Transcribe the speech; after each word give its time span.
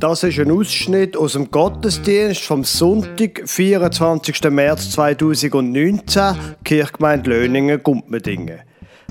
Das 0.00 0.22
ist 0.22 0.38
ein 0.38 0.50
Ausschnitt 0.50 1.14
aus 1.14 1.34
dem 1.34 1.50
Gottesdienst 1.50 2.40
vom 2.44 2.64
Sonntag, 2.64 3.42
24. 3.44 4.44
März 4.44 4.92
2019, 4.92 6.36
Kirchgemeinde 6.64 7.28
Löningen, 7.28 7.82
Gumpmedingen. 7.82 8.60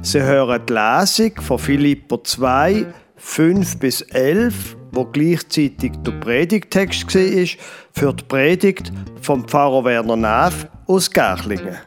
Sie 0.02 0.20
hören 0.20 0.63
die 0.67 0.73
Lesung 0.73 1.39
von 1.41 1.59
Philipper 1.59 2.23
2, 2.23 2.88
5 3.17 3.77
bis 3.77 4.02
11, 4.02 4.77
wo 4.91 5.05
gleichzeitig 5.05 5.91
der 6.04 6.13
Predigtext 6.13 7.13
war, 7.13 7.47
für 7.91 8.13
die 8.15 8.23
Predigt 8.23 8.91
vom 9.21 9.47
Pfarrer 9.47 9.85
Werner 9.85 10.15
Neff 10.15 10.67
aus 10.87 11.11
Gärchlingen. 11.11 11.77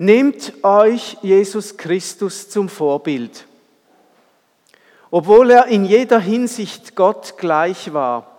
Nehmt 0.00 0.64
euch 0.64 1.18
Jesus 1.22 1.76
Christus 1.76 2.48
zum 2.48 2.68
Vorbild. 2.68 3.46
Obwohl 5.10 5.50
er 5.50 5.66
in 5.66 5.84
jeder 5.84 6.20
Hinsicht 6.20 6.94
Gott 6.94 7.36
gleich 7.36 7.92
war, 7.92 8.30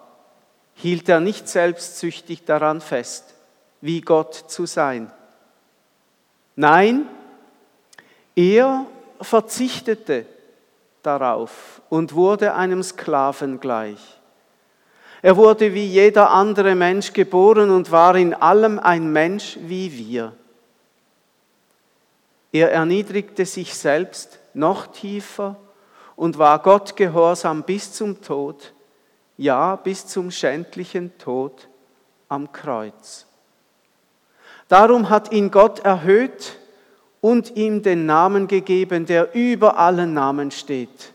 hielt 0.75 1.09
er 1.09 1.19
nicht 1.19 1.49
selbstsüchtig 1.49 2.45
daran 2.45 2.79
fest, 2.79 3.35
wie 3.81 3.99
Gott 3.99 4.35
zu 4.35 4.65
sein. 4.65 5.11
Nein, 6.55 7.07
er 8.35 8.85
verzichtete 9.19 10.25
darauf 11.03 11.81
und 11.89 12.13
wurde 12.13 12.53
einem 12.53 12.83
Sklaven 12.83 13.59
gleich. 13.59 13.99
Er 15.21 15.35
wurde 15.35 15.73
wie 15.73 15.85
jeder 15.85 16.29
andere 16.31 16.75
Mensch 16.75 17.11
geboren 17.11 17.69
und 17.69 17.91
war 17.91 18.15
in 18.15 18.33
allem 18.33 18.79
ein 18.79 19.11
Mensch 19.11 19.57
wie 19.61 19.97
wir. 19.97 20.33
Er 22.51 22.71
erniedrigte 22.71 23.45
sich 23.45 23.75
selbst 23.75 24.39
noch 24.53 24.87
tiefer 24.87 25.55
und 26.15 26.37
war 26.37 26.59
Gott 26.59 26.95
gehorsam 26.95 27.63
bis 27.63 27.93
zum 27.93 28.21
Tod, 28.21 28.73
ja 29.37 29.75
bis 29.75 30.07
zum 30.07 30.31
schändlichen 30.31 31.17
Tod 31.17 31.67
am 32.27 32.51
Kreuz. 32.51 33.25
Darum 34.67 35.09
hat 35.09 35.31
ihn 35.31 35.51
Gott 35.51 35.79
erhöht 35.79 36.57
und 37.21 37.55
ihm 37.55 37.81
den 37.81 38.05
Namen 38.05 38.47
gegeben, 38.47 39.05
der 39.05 39.33
über 39.33 39.77
allen 39.77 40.13
Namen 40.13 40.51
steht. 40.51 41.13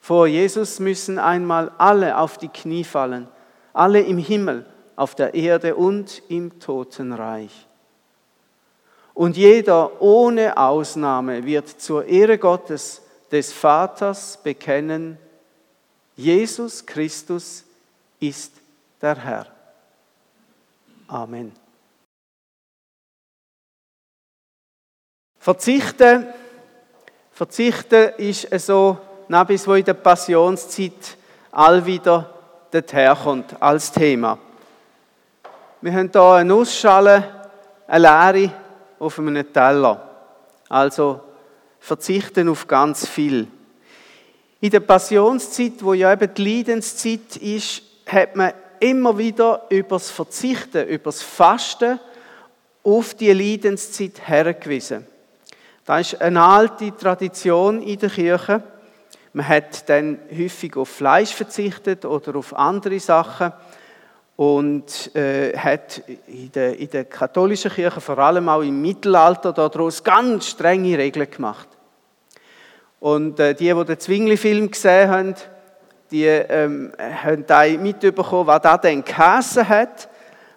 Vor 0.00 0.26
Jesus 0.26 0.80
müssen 0.80 1.18
einmal 1.18 1.72
alle 1.78 2.18
auf 2.18 2.36
die 2.36 2.48
Knie 2.48 2.84
fallen, 2.84 3.28
alle 3.72 4.00
im 4.00 4.18
Himmel, 4.18 4.66
auf 4.96 5.14
der 5.14 5.34
Erde 5.34 5.74
und 5.74 6.22
im 6.28 6.60
Totenreich. 6.60 7.66
Und 9.14 9.36
jeder 9.36 10.02
ohne 10.02 10.56
Ausnahme 10.56 11.44
wird 11.44 11.80
zur 11.80 12.04
Ehre 12.04 12.36
Gottes, 12.36 13.00
des 13.30 13.52
Vaters 13.52 14.38
bekennen, 14.40 15.18
Jesus 16.14 16.86
Christus 16.86 17.64
ist 18.20 18.52
der 19.02 19.16
Herr. 19.16 19.46
Amen. 21.08 21.52
Verzichten, 25.38 26.28
verzichten 27.32 28.12
ist 28.18 28.66
so, 28.66 28.96
bis 29.48 29.66
wo 29.66 29.74
in 29.74 29.84
der 29.84 29.94
Passionszeit 29.94 31.16
all 31.50 31.84
wieder 31.84 32.32
dorthin 32.70 33.44
als 33.58 33.90
Thema. 33.90 34.38
Wir 35.80 35.92
haben 35.92 36.10
hier 36.10 36.22
eine 36.22 36.48
Nussschale, 36.48 37.48
eine 37.88 38.32
leere, 38.32 38.63
auf 38.98 39.18
einem 39.18 39.52
Teller. 39.52 40.10
Also 40.68 41.20
verzichten 41.78 42.48
auf 42.48 42.66
ganz 42.66 43.06
viel. 43.06 43.46
In 44.60 44.70
der 44.70 44.80
Passionszeit, 44.80 45.74
wo 45.80 45.92
ja 45.92 46.12
eben 46.12 46.32
die 46.34 46.56
Leidenszeit 46.56 47.36
ist, 47.36 47.82
hat 48.06 48.34
man 48.34 48.52
immer 48.80 49.16
wieder 49.18 49.66
über 49.68 49.96
das 49.96 50.10
Verzichten, 50.10 50.88
über 50.88 51.04
das 51.04 51.22
Fasten 51.22 52.00
auf 52.82 53.14
die 53.14 53.32
Leidenszeit 53.32 54.26
hergewiesen. 54.26 55.06
Das 55.84 56.12
ist 56.12 56.20
eine 56.20 56.42
alte 56.42 56.96
Tradition 56.96 57.82
in 57.82 57.98
der 57.98 58.10
Kirche. 58.10 58.62
Man 59.34 59.48
hat 59.48 59.88
dann 59.88 60.18
häufig 60.30 60.76
auf 60.76 60.88
Fleisch 60.88 61.34
verzichtet 61.34 62.04
oder 62.04 62.36
auf 62.36 62.54
andere 62.54 63.00
Sachen 63.00 63.52
und 64.36 65.14
äh, 65.14 65.56
hat 65.56 66.02
in 66.26 66.50
der, 66.52 66.78
in 66.78 66.90
der, 66.90 67.04
katholischen 67.04 67.70
Kirche, 67.70 68.00
vor 68.00 68.18
allem 68.18 68.48
auch 68.48 68.62
im 68.62 68.80
Mittelalter, 68.82 69.52
daraus 69.52 70.02
ganz 70.02 70.48
strenge 70.48 70.98
Regeln 70.98 71.30
gemacht. 71.30 71.68
Und 72.98 73.38
äh, 73.38 73.54
die, 73.54 73.72
die 73.72 73.84
den 73.84 74.00
Zwingli-Film 74.00 74.70
gesehen 74.70 75.10
haben, 75.10 75.34
die 76.10 76.26
ähm, 76.26 76.92
haben 76.98 77.46
da 77.46 77.64
mitbekommen, 77.66 78.46
was 78.46 78.62
da 78.62 78.76
denn 78.76 79.04
geheissen 79.04 79.68
hat, 79.68 80.08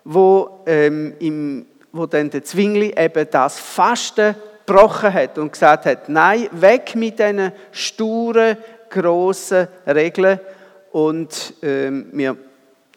wo, 0.03 0.61
ähm, 0.65 1.13
im, 1.19 1.65
wo 1.91 2.05
dann 2.05 2.29
der 2.29 2.44
Zwingli 2.44 2.94
eben 2.97 3.27
das 3.29 3.59
Fasten 3.59 4.35
gebrochen 4.65 5.13
hat 5.13 5.38
und 5.38 5.51
gesagt 5.51 5.85
hat, 5.85 6.09
nein, 6.09 6.49
weg 6.51 6.95
mit 6.95 7.19
diesen 7.19 7.51
sturen, 7.71 8.57
grossen 8.89 9.67
Regeln 9.85 10.39
und 10.91 11.53
ähm, 11.61 12.07
wir 12.11 12.38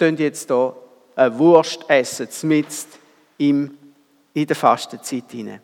tun 0.01 0.17
jetzt 0.17 0.49
hier 0.49 0.75
eine 1.17 1.39
Wurst 1.39 1.85
essen, 1.89 2.31
zumindest 2.31 2.89
in 3.39 3.77
der 4.35 4.57
Fastenzeit 4.57 5.31
hinein. 5.31 5.61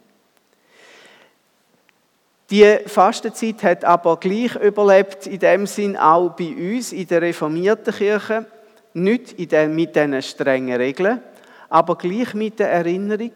Die 2.50 2.78
Fastenzeit 2.86 3.62
hat 3.62 3.84
aber 3.84 4.18
gleich 4.18 4.54
überlebt, 4.56 5.26
in 5.26 5.38
dem 5.38 5.66
Sinn 5.66 5.96
auch 5.96 6.30
bei 6.30 6.54
uns 6.54 6.92
in 6.92 7.06
der 7.06 7.22
reformierten 7.22 7.94
Kirche, 7.94 8.46
nicht 8.94 9.50
den, 9.50 9.74
mit 9.74 9.96
diesen 9.96 10.22
strengen 10.22 10.76
Regeln, 10.76 11.20
aber 11.68 11.96
gleich 11.96 12.34
mit 12.34 12.58
der 12.60 12.70
Erinnerung, 12.70 13.32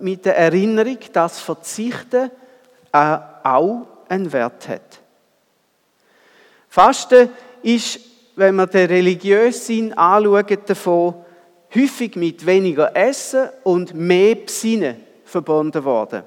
mit 0.00 0.24
der 0.26 0.36
Erinnerung 0.36 0.98
dass 1.12 1.40
Verzichten 1.40 2.30
auch 2.92 3.86
einen 4.08 4.32
Wert 4.32 4.68
hat. 4.68 5.00
Fasten 6.68 7.30
ist 7.62 8.00
wenn 8.36 8.54
wir 8.56 8.66
den 8.66 8.88
religiösen 8.88 9.60
Sinn 9.60 9.92
anschauen, 9.92 10.58
davon 10.66 11.14
häufig 11.74 12.16
mit 12.16 12.44
weniger 12.44 12.94
Essen 12.96 13.48
und 13.62 13.94
mehr 13.94 14.34
Besinnen 14.34 14.96
verbunden 15.24 15.84
worden. 15.84 16.22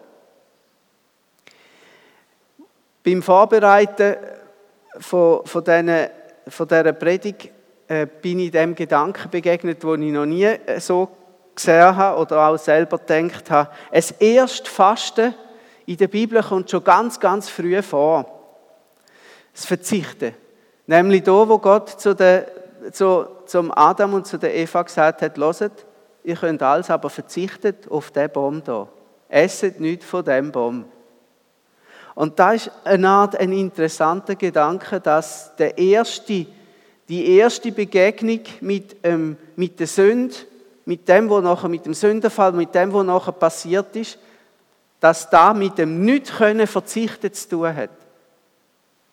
Beim 3.03 3.21
Vorbereiten 3.21 4.15
von, 4.99 5.45
von, 5.45 5.63
diesen, 5.63 6.07
von 6.47 6.67
dieser 6.67 6.93
Predigt 6.93 7.51
äh, 7.87 8.07
bin 8.21 8.39
ich 8.39 8.51
dem 8.51 8.73
Gedanken 8.73 9.29
begegnet, 9.29 9.83
den 9.83 10.01
ich 10.01 10.11
noch 10.11 10.25
nie 10.25 10.45
äh, 10.45 10.79
so 10.79 11.09
gesehen 11.53 11.95
habe 11.95 12.19
oder 12.19 12.47
auch 12.47 12.57
selber 12.57 12.97
gedacht 12.97 13.51
habe. 13.51 13.69
Es 13.91 14.11
erst 14.11 14.67
Fasten 14.67 15.35
in 15.85 15.97
der 15.97 16.07
Bibel 16.07 16.41
kommt 16.41 16.71
schon 16.71 16.83
ganz, 16.83 17.19
ganz 17.19 17.47
früh 17.47 17.79
vor. 17.81 18.25
Das 19.53 19.65
Verzichten. 19.65 20.33
Nämlich 20.87 21.23
da, 21.23 21.47
wo 21.49 21.57
Gott 21.57 21.89
zu 21.89 22.13
der, 22.13 22.47
zu, 22.91 23.25
zum 23.45 23.71
Adam 23.71 24.13
und 24.13 24.27
zu 24.27 24.37
der 24.37 24.55
Eva 24.55 24.83
gesagt 24.83 25.21
hat, 25.21 25.37
loset, 25.37 25.71
ihr 26.23 26.35
könnt 26.35 26.61
alles, 26.61 26.89
aber 26.89 27.09
verzichtet 27.09 27.89
auf 27.89 28.11
den 28.11 28.29
Baum 28.31 28.63
da. 28.63 28.87
Esset 29.29 29.79
nichts 29.79 30.05
von 30.05 30.23
dem 30.23 30.51
Baum. 30.51 30.85
Und 32.13 32.39
da 32.39 32.53
ist 32.53 32.71
eine 32.83 33.09
Art 33.09 33.37
ein 33.37 33.51
interessanter 33.51 34.35
Gedanke, 34.35 35.01
dass 35.01 35.55
der 35.57 35.77
erste, 35.77 36.45
die 37.09 37.37
erste 37.37 37.71
Begegnung 37.71 38.41
mit, 38.61 38.95
ähm, 39.03 39.37
mit 39.55 39.79
der 39.79 39.87
Sünde, 39.87 40.35
mit 40.85 41.09
dem, 41.09 41.29
was 41.29 41.43
nachher 41.43 41.67
mit 41.67 41.85
dem 41.85 41.93
Sündenfall, 41.93 42.53
mit 42.53 42.73
dem, 42.73 42.93
was 42.93 43.05
nachher 43.05 43.33
passiert 43.33 43.95
ist, 43.95 44.17
dass 44.99 45.29
da 45.29 45.53
mit 45.53 45.77
dem 45.77 46.05
nicht 46.05 46.37
können 46.37 46.67
verzichten 46.67 47.33
zu 47.33 47.49
tun 47.49 47.75
hat. 47.75 47.89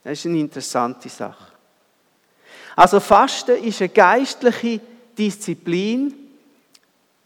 Das 0.04 0.12
ist 0.12 0.26
eine 0.26 0.38
interessante 0.38 1.08
Sache. 1.08 1.51
Also 2.76 3.00
Fasten 3.00 3.62
ist 3.62 3.80
eine 3.80 3.90
geistliche 3.90 4.80
Disziplin, 5.16 6.14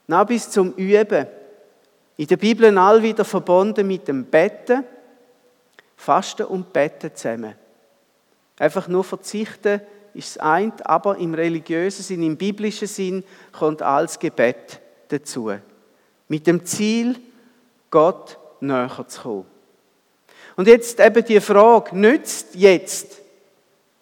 na 0.06 0.24
bis 0.24 0.50
zum 0.50 0.72
Üben. 0.74 1.26
In 2.16 2.26
der 2.26 2.36
Bibel 2.36 2.76
all 2.78 3.02
wieder 3.02 3.24
verbunden 3.24 3.86
mit 3.86 4.08
dem 4.08 4.24
Betten. 4.24 4.84
Fasten 5.96 6.46
und 6.46 6.72
Betten 6.72 7.14
zusammen. 7.14 7.54
Einfach 8.58 8.88
nur 8.88 9.04
verzichten 9.04 9.80
ist 10.14 10.36
das 10.36 10.42
eine, 10.42 10.72
aber 10.84 11.18
im 11.18 11.34
religiösen 11.34 12.02
Sinn, 12.02 12.22
im 12.22 12.36
biblischen 12.36 12.88
Sinn 12.88 13.24
kommt 13.52 13.82
alles 13.82 14.18
Gebet 14.18 14.80
dazu. 15.08 15.52
Mit 16.28 16.46
dem 16.46 16.64
Ziel, 16.64 17.16
Gott 17.90 18.38
näher 18.60 19.04
zu 19.08 19.20
kommen. 19.20 19.46
Und 20.56 20.68
jetzt 20.68 20.98
eben 21.00 21.24
die 21.24 21.40
Frage, 21.40 21.96
nützt 21.96 22.54
jetzt 22.54 23.20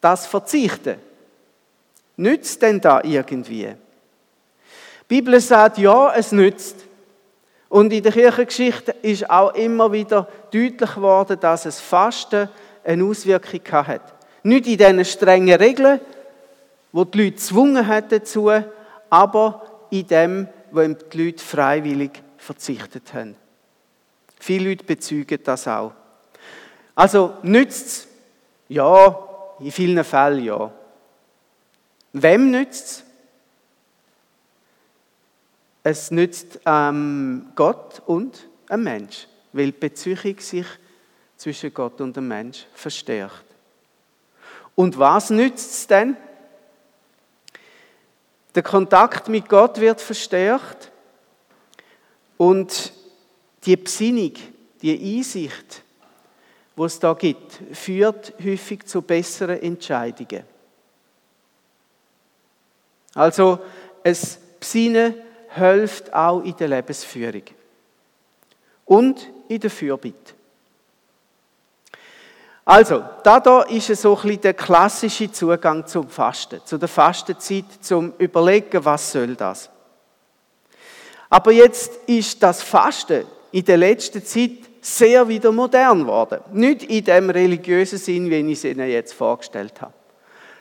das 0.00 0.26
Verzichten? 0.26 0.96
Nützt 2.16 2.62
denn 2.62 2.80
da 2.80 3.00
irgendwie? 3.02 3.74
Die 5.10 5.20
Bibel 5.20 5.40
sagt, 5.40 5.78
ja, 5.78 6.14
es 6.14 6.32
nützt. 6.32 6.76
Und 7.68 7.92
in 7.92 8.02
der 8.02 8.12
Kirchengeschichte 8.12 8.94
ist 9.02 9.28
auch 9.28 9.54
immer 9.54 9.90
wieder 9.92 10.28
deutlich 10.52 10.94
geworden, 10.94 11.38
dass 11.40 11.66
es 11.66 11.80
Fasten 11.80 12.48
eine 12.84 13.04
Auswirkung 13.04 13.60
hat. 13.86 14.02
Nicht 14.42 14.66
in 14.66 14.78
diesen 14.78 15.04
strengen 15.04 15.58
Regeln, 15.58 16.00
wo 16.92 17.04
die 17.04 17.18
Leute 17.18 17.32
gezwungen 17.32 17.86
hat 17.86 18.12
dazu, 18.12 18.50
aber 19.10 19.62
in 19.90 20.06
dem, 20.06 20.48
wo 20.70 20.80
die 20.82 21.24
Leute 21.24 21.42
freiwillig 21.42 22.10
verzichtet 22.38 23.12
haben. 23.12 23.34
Viele 24.38 24.70
Leute 24.70 24.84
bezeugen 24.84 25.38
das 25.42 25.66
auch. 25.66 25.92
Also 26.94 27.34
nützt 27.42 27.86
es? 27.86 28.08
Ja, 28.68 29.18
in 29.60 29.72
vielen 29.72 30.04
Fällen 30.04 30.44
ja. 30.44 30.70
Wem 32.14 32.52
nützt 32.52 33.00
es? 33.00 33.04
Es 35.86 36.10
nützt 36.10 36.60
ähm, 36.64 37.52
Gott 37.54 38.00
und 38.06 38.48
ein 38.68 38.82
Mensch, 38.82 39.28
weil 39.52 39.66
die 39.66 39.72
Beziehung 39.72 40.38
sich 40.38 40.66
zwischen 41.36 41.74
Gott 41.74 42.00
und 42.00 42.16
dem 42.16 42.26
Mensch 42.26 42.66
verstärkt. 42.72 43.44
Und 44.74 44.98
was 44.98 45.28
nützt 45.28 45.72
es 45.72 45.86
denn? 45.86 46.16
Der 48.54 48.62
Kontakt 48.62 49.28
mit 49.28 49.48
Gott 49.48 49.78
wird 49.78 50.00
verstärkt 50.00 50.90
und 52.38 52.92
die 53.64 53.76
Besinnung, 53.76 54.32
die 54.80 55.18
Einsicht, 55.18 55.82
die 56.76 56.82
es 56.82 56.98
da 56.98 57.12
gibt, 57.12 57.60
führt 57.72 58.32
häufig 58.42 58.86
zu 58.86 59.02
besseren 59.02 59.60
Entscheidungen. 59.60 60.53
Also 63.14 63.58
es 64.02 64.38
Besinnen 64.58 65.14
hilft 65.54 66.12
auch 66.12 66.40
in 66.40 66.56
der 66.56 66.68
Lebensführung 66.68 67.42
und 68.86 69.30
in 69.48 69.60
der 69.60 69.70
Fürbitte. 69.70 70.34
Also, 72.64 73.04
da, 73.22 73.40
da 73.40 73.62
ist 73.62 73.88
so 73.88 74.18
ein 74.24 74.40
der 74.40 74.54
klassische 74.54 75.30
Zugang 75.30 75.86
zum 75.86 76.08
Fasten, 76.08 76.62
zu 76.64 76.78
der 76.78 76.88
Fastenzeit, 76.88 77.66
zum 77.82 78.14
Überlegen, 78.16 78.82
was 78.84 79.12
soll 79.12 79.36
das. 79.36 79.68
Aber 81.28 81.52
jetzt 81.52 81.92
ist 82.06 82.42
das 82.42 82.62
Fasten 82.62 83.26
in 83.52 83.64
der 83.66 83.76
letzten 83.76 84.24
Zeit 84.24 84.52
sehr 84.80 85.28
wieder 85.28 85.52
modern 85.52 86.00
geworden. 86.00 86.40
Nicht 86.52 86.84
in 86.84 87.04
dem 87.04 87.28
religiösen 87.28 87.98
Sinn, 87.98 88.30
wie 88.30 88.40
ich 88.40 88.58
es 88.58 88.64
Ihnen 88.64 88.88
jetzt 88.88 89.12
vorgestellt 89.12 89.80
habe, 89.82 89.92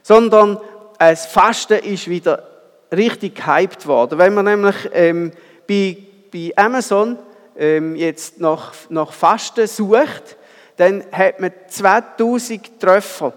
sondern 0.02 0.60
das 1.00 1.26
Fasten 1.26 1.80
ist 1.80 2.08
wieder 2.08 2.48
richtig 2.92 3.36
gehypt 3.36 3.88
worden. 3.88 4.18
Wenn 4.18 4.34
man 4.34 4.46
nämlich 4.46 4.76
ähm, 4.94 5.32
bei, 5.68 5.98
bei 6.32 6.52
Amazon 6.56 7.18
ähm, 7.58 7.96
jetzt 7.96 8.40
nach, 8.40 8.74
nach 8.90 9.12
Fasten 9.12 9.68
sucht, 9.68 10.38
dann 10.78 11.04
hat 11.12 11.40
man 11.40 11.52
2000 11.68 12.80
Treffer. 12.80 13.34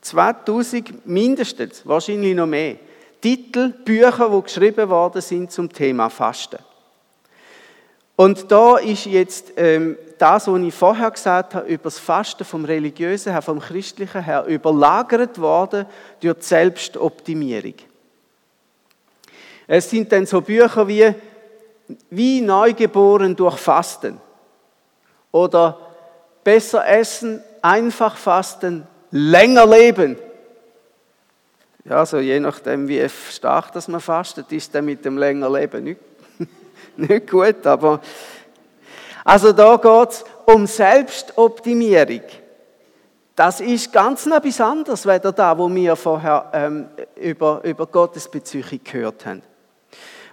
2000 0.00 1.06
mindestens, 1.06 1.86
wahrscheinlich 1.86 2.34
noch 2.34 2.46
mehr. 2.46 2.76
Titel, 3.20 3.68
Bücher, 3.84 4.30
die 4.30 4.42
geschrieben 4.42 4.88
worden 4.88 5.20
sind 5.20 5.52
zum 5.52 5.70
Thema 5.70 6.08
Fasten. 6.08 6.58
Und 8.20 8.52
da 8.52 8.76
ist 8.76 9.06
jetzt 9.06 9.54
ähm, 9.56 9.96
das, 10.18 10.46
was 10.46 10.60
ich 10.60 10.74
vorher 10.74 11.10
gesagt 11.10 11.54
habe, 11.54 11.66
über 11.66 11.84
das 11.84 11.98
Fasten 11.98 12.44
vom 12.44 12.66
Religiösen 12.66 13.32
her, 13.32 13.40
vom 13.40 13.60
Christlichen 13.60 14.22
her, 14.22 14.44
überlagert 14.44 15.40
worden 15.40 15.86
durch 16.20 16.36
die 16.36 16.44
Selbstoptimierung. 16.44 17.76
Es 19.66 19.88
sind 19.88 20.12
dann 20.12 20.26
so 20.26 20.42
Bücher 20.42 20.86
wie 20.86 21.14
Wie 22.10 22.42
Neugeboren 22.42 23.34
durch 23.34 23.56
Fasten 23.56 24.20
oder 25.32 25.78
Besser 26.44 26.86
essen, 26.86 27.42
einfach 27.62 28.18
fasten, 28.18 28.86
länger 29.12 29.64
leben. 29.64 30.18
Ja, 31.86 32.04
so 32.04 32.18
je 32.18 32.38
nachdem, 32.38 32.86
wie 32.86 33.08
stark 33.08 33.72
das 33.72 33.88
man 33.88 34.02
fastet, 34.02 34.52
ist 34.52 34.74
dann 34.74 34.84
mit 34.84 35.06
dem 35.06 35.16
länger 35.16 35.50
Leben 35.50 35.84
nicht, 35.84 36.00
nicht 36.96 37.30
gut. 37.30 37.66
Aber 37.66 38.00
also 39.24 39.52
da 39.52 39.76
geht 39.76 40.10
es 40.10 40.24
um 40.46 40.66
Selbstoptimierung. 40.66 42.22
Das 43.36 43.60
ist 43.60 43.92
ganz 43.92 44.26
etwas 44.26 44.60
anderes, 44.60 45.06
als 45.06 45.34
da, 45.34 45.56
wo 45.56 45.72
wir 45.74 45.96
vorher 45.96 46.50
ähm, 46.52 46.88
über, 47.16 47.60
über 47.64 47.86
Gottesbezüge 47.86 48.78
gehört 48.78 49.24
haben. 49.24 49.42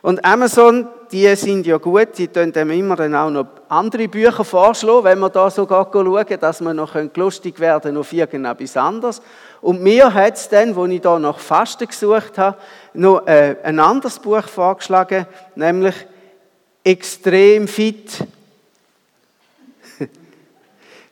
Und 0.02 0.24
Amazon, 0.24 0.88
die 1.12 1.36
sind 1.36 1.66
ja 1.66 1.78
gut, 1.78 2.18
die 2.18 2.28
tun 2.28 2.52
dem 2.52 2.70
immer 2.72 2.96
dann 2.96 3.16
auch 3.16 3.30
noch 3.30 3.48
andere 3.68 4.08
Bücher 4.08 4.44
vorschlagen, 4.44 5.04
wenn 5.04 5.20
wir 5.20 5.30
da 5.30 5.50
sogar 5.50 5.90
schauen, 5.92 6.40
dass 6.40 6.62
wir 6.62 6.74
noch 6.74 6.96
lustig 7.16 7.60
werden 7.60 7.98
auf 7.98 8.14
irgendetwas 8.14 8.78
anderes. 8.78 9.22
Und 9.62 9.82
mir 9.82 10.14
hat 10.14 10.36
es 10.36 10.50
dann, 10.50 10.76
wo 10.76 10.86
ich 10.86 11.02
da 11.02 11.18
nach 11.18 11.40
Fasten 11.40 11.88
gesucht 11.88 12.38
habe, 12.38 12.58
noch 12.94 13.26
äh, 13.26 13.56
ein 13.64 13.80
anderes 13.80 14.20
Buch 14.20 14.44
vorgeschlagen, 14.44 15.26
nämlich 15.56 15.96
Extrem 16.88 17.68
Fit. 17.68 18.24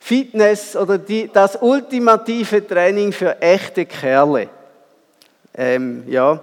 Fitness 0.00 0.74
oder 0.74 0.96
die, 0.96 1.28
das 1.30 1.58
ultimative 1.60 2.66
Training 2.66 3.12
für 3.12 3.42
echte 3.42 3.84
Kerle. 3.84 4.48
Ähm, 5.54 6.04
ja, 6.06 6.40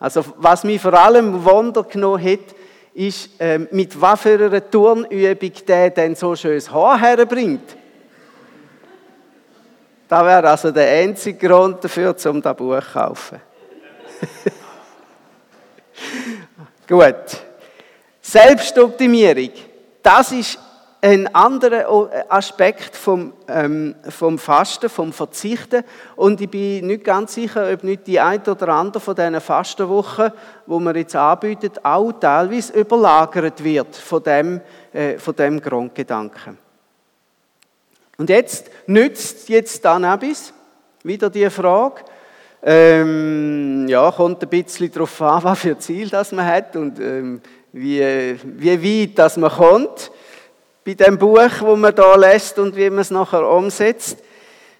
also 0.00 0.24
was 0.36 0.64
mich 0.64 0.82
vor 0.82 0.94
allem 0.94 1.44
Wunder 1.44 1.84
genommen 1.84 2.24
hat, 2.24 2.56
ist, 2.92 3.30
ähm, 3.38 3.68
mit 3.70 4.00
was 4.00 4.20
für 4.20 4.34
einer 4.34 4.68
Turnübung 4.68 5.52
der 5.68 5.90
denn 5.90 6.16
so 6.16 6.34
schönes 6.34 6.68
Haar 6.68 6.98
herbringt. 6.98 7.76
Das 10.08 10.24
wäre 10.24 10.50
also 10.50 10.72
der 10.72 10.88
einzige 11.04 11.46
Grund 11.46 11.84
dafür, 11.84 12.16
um 12.26 12.42
das 12.42 12.56
Buch 12.56 12.80
zu 12.80 12.92
kaufen. 12.92 13.40
Gut. 16.88 17.51
Selbstoptimierung. 18.32 19.50
Das 20.02 20.32
ist 20.32 20.58
ein 21.02 21.34
anderer 21.34 22.08
Aspekt 22.30 22.96
vom, 22.96 23.34
ähm, 23.46 23.94
vom 24.08 24.38
Fasten, 24.38 24.88
vom 24.88 25.12
Verzichten. 25.12 25.84
Und 26.16 26.40
ich 26.40 26.48
bin 26.48 26.86
nicht 26.86 27.04
ganz 27.04 27.34
sicher, 27.34 27.70
ob 27.70 27.84
nicht 27.84 28.06
die 28.06 28.18
eine 28.18 28.42
oder 28.42 28.68
andere 28.68 29.02
von 29.02 29.14
diesen 29.14 29.38
Fastenwochen, 29.38 30.32
wo 30.64 30.80
man 30.80 30.96
jetzt 30.96 31.14
anbietet, 31.14 31.84
auch 31.84 32.10
teilweise 32.12 32.72
überlagert 32.72 33.62
wird 33.62 33.94
von 33.96 34.22
dem, 34.22 34.62
äh, 34.94 35.18
von 35.18 35.36
dem 35.36 35.60
Grundgedanken. 35.60 36.56
Und 38.16 38.30
jetzt 38.30 38.70
nützt 38.86 39.50
jetzt 39.50 39.84
dann 39.84 40.04
etwas, 40.04 40.54
wieder 41.02 41.28
die 41.28 41.50
Frage, 41.50 42.00
ähm, 42.62 43.86
ja, 43.88 44.10
kommt 44.10 44.42
ein 44.42 44.48
bisschen 44.48 44.90
darauf 44.90 45.20
an, 45.20 45.42
was 45.44 45.58
für 45.58 45.78
Ziel 45.78 46.08
das 46.08 46.32
man 46.32 46.46
hat 46.46 46.76
und 46.76 46.98
ähm, 46.98 47.42
wie, 47.72 48.36
wie 48.42 49.02
weit 49.08 49.18
das 49.18 49.36
man 49.36 49.50
kommt 49.50 50.10
bei 50.84 50.94
dem 50.94 51.18
Buch, 51.18 51.60
wo 51.60 51.76
man 51.76 51.94
da 51.94 52.14
lässt 52.16 52.58
und 52.58 52.76
wie 52.76 52.90
man 52.90 53.00
es 53.00 53.10
nachher 53.10 53.48
umsetzt. 53.48 54.18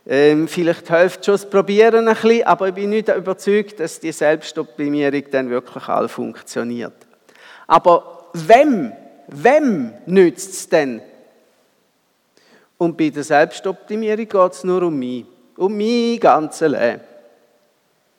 Ähm, 0.04 0.48
vielleicht 0.48 0.88
hilft 0.88 1.24
schon 1.24 1.34
das 1.34 1.48
Probieren 1.48 2.08
ein 2.08 2.14
bisschen, 2.14 2.44
aber 2.44 2.68
ich 2.68 2.74
bin 2.74 2.90
nicht 2.90 3.08
überzeugt, 3.08 3.78
dass 3.78 4.00
die 4.00 4.10
Selbstoptimierung 4.10 5.22
dann 5.30 5.48
wirklich 5.48 5.86
all 5.88 6.08
funktioniert. 6.08 6.94
Aber 7.68 8.28
wem, 8.32 8.92
wem 9.28 9.92
nützt 10.06 10.52
es 10.52 10.68
denn? 10.68 11.00
Und 12.76 12.96
bei 12.98 13.10
der 13.10 13.22
Selbstoptimierung 13.22 14.28
geht 14.28 14.52
es 14.52 14.64
nur 14.64 14.82
um 14.82 14.98
mich, 14.98 15.24
um 15.56 15.76
mein 15.76 16.18
ganzes 16.18 16.68
Leben 16.68 17.00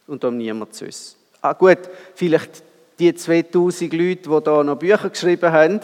und 0.07 0.23
um 0.23 0.37
niemand 0.37 0.73
sonst. 0.73 1.17
Ah 1.41 1.51
gut, 1.51 1.79
vielleicht 2.15 2.63
die 2.99 3.13
2000 3.13 3.93
Leute, 3.93 4.29
die 4.29 4.43
da 4.43 4.63
noch 4.63 4.77
Bücher 4.77 5.09
geschrieben 5.09 5.51
haben, 5.51 5.79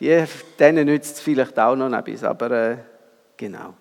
die, 0.00 0.24
denen 0.58 0.86
nützt 0.86 1.16
es 1.16 1.22
vielleicht 1.22 1.58
auch 1.58 1.76
noch 1.76 1.92
etwas, 1.92 2.24
aber 2.24 2.50
äh, 2.50 2.76
genau. 3.36 3.74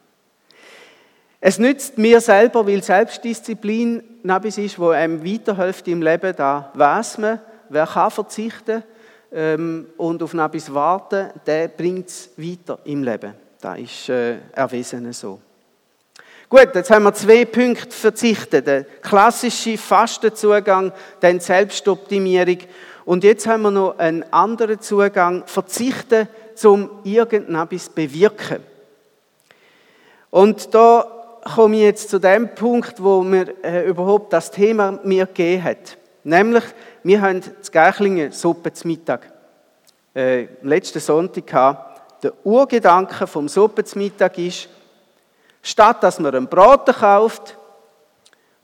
Es 1.39 1.59
nützt 1.59 1.97
mir 1.97 2.21
selber, 2.21 2.65
weil 2.65 2.81
Selbstdisziplin 2.81 4.01
etwas 4.23 4.57
ist, 4.57 4.79
wo 4.79 4.89
einem 4.89 5.23
weiterhilft 5.23 5.87
im 5.87 6.01
Leben. 6.01 6.33
Da 6.35 6.71
weiß 6.73 7.19
man, 7.19 7.39
wer 7.69 7.85
kann 7.85 8.09
verzichten 8.09 8.83
ähm, 9.31 9.87
und 9.97 10.23
auf 10.23 10.33
etwas 10.33 10.73
warten, 10.73 11.29
der 11.45 11.67
bringt 11.67 12.07
es 12.07 12.31
weiter 12.37 12.79
im 12.85 13.03
Leben. 13.03 13.33
Das 13.61 13.77
ist 13.77 14.09
äh, 14.09 14.37
erwiesen 14.53 15.11
so. 15.13 15.39
Gut, 16.49 16.69
jetzt 16.75 16.91
haben 16.91 17.03
wir 17.03 17.13
zwei 17.13 17.45
Punkte 17.45 17.91
verzichtet. 17.91 18.67
Der 18.67 18.83
klassische 18.83 19.77
Fastenzugang, 19.77 20.91
dann 21.19 21.39
Selbstoptimierung 21.39 22.59
und 23.05 23.23
jetzt 23.23 23.47
haben 23.47 23.63
wir 23.63 23.71
noch 23.71 23.97
einen 23.99 24.23
anderen 24.31 24.79
Zugang, 24.79 25.43
verzichten, 25.45 26.27
um 26.63 26.89
irgendetwas 27.03 27.85
zu 27.85 27.91
bewirken. 27.91 28.63
Und 30.31 30.73
da 30.73 31.41
komme 31.55 31.75
ich 31.77 31.81
jetzt 31.83 32.09
zu 32.09 32.19
dem 32.19 32.53
Punkt, 32.55 33.01
wo 33.01 33.21
mir 33.21 33.53
äh, 33.63 33.87
überhaupt 33.87 34.33
das 34.33 34.49
Thema 34.51 34.99
mir 35.03 35.27
gegeben 35.27 35.63
hat. 35.63 35.97
Nämlich, 36.23 36.63
wir 37.03 37.21
haben 37.21 37.41
das 37.59 37.71
Gärchlingen 37.71 38.31
Suppe 38.31 38.73
zum 38.73 38.91
Mittag. 38.91 39.31
äh, 40.15 40.47
letzten 40.63 40.99
Sonntag 40.99 41.45
gehabt. 41.45 42.23
Der 42.23 42.33
Urgedanke 42.43 43.27
vom 43.27 43.47
Suppenmittag 43.47 44.37
ist, 44.37 44.69
statt 45.65 46.03
dass 46.03 46.19
man 46.19 46.33
einen 46.33 46.47
Braten 46.47 46.93
kauft 46.93 47.57